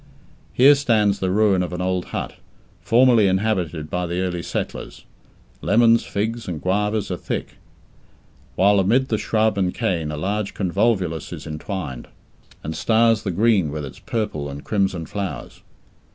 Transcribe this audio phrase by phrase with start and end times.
[0.51, 2.33] Here stands the ruin of an old hut,
[2.81, 5.05] formerly inhabited by the early settlers;
[5.61, 7.57] lemons, figs, and guavas are thick;
[8.55, 12.07] while amid the shrub and cane a large convolvulus is entwined,
[12.63, 15.61] and stars the green with its purple and crimson flowers.